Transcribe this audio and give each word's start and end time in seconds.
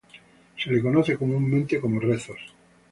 Se 0.57 0.71
le 0.71 0.81
conoce 0.81 1.15
comúnmente 1.15 1.79
como 1.79 1.99
rezos. 1.99 2.39